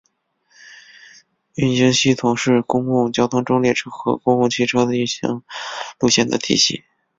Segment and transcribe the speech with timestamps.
[1.53, 5.43] 运行系统是公共交通中列车和公共汽车的运行
[5.99, 6.83] 路线的体系。